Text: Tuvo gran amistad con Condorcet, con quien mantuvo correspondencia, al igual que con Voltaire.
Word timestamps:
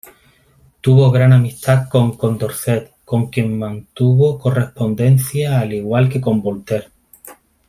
Tuvo 0.81 1.11
gran 1.11 1.31
amistad 1.31 1.87
con 1.87 2.17
Condorcet, 2.17 2.91
con 3.05 3.27
quien 3.27 3.59
mantuvo 3.59 4.39
correspondencia, 4.39 5.59
al 5.59 5.73
igual 5.73 6.09
que 6.09 6.19
con 6.19 6.41
Voltaire. 6.41 6.87